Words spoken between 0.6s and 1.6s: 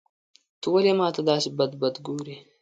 ته ولي ماته داسي